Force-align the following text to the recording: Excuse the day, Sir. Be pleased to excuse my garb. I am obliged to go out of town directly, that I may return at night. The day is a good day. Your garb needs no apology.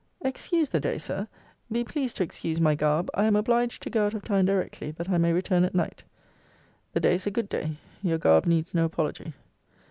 Excuse 0.23 0.69
the 0.69 0.79
day, 0.79 0.97
Sir. 0.97 1.27
Be 1.71 1.83
pleased 1.83 2.17
to 2.17 2.23
excuse 2.23 2.59
my 2.59 2.73
garb. 2.73 3.11
I 3.13 3.25
am 3.25 3.35
obliged 3.35 3.83
to 3.83 3.89
go 3.91 4.07
out 4.07 4.15
of 4.15 4.23
town 4.23 4.45
directly, 4.45 4.89
that 4.89 5.11
I 5.11 5.19
may 5.19 5.31
return 5.31 5.63
at 5.63 5.75
night. 5.75 6.03
The 6.93 6.99
day 6.99 7.13
is 7.13 7.27
a 7.27 7.29
good 7.29 7.49
day. 7.49 7.77
Your 8.01 8.17
garb 8.17 8.47
needs 8.47 8.73
no 8.73 8.85
apology. 8.85 9.33